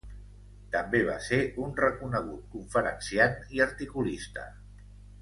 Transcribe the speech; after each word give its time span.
També 0.75 1.01
va 1.09 1.17
ser 1.25 1.39
un 1.67 1.75
reconegut 1.83 2.49
conferenciant 2.57 3.39
i 3.59 3.63
articulista. 3.71 4.51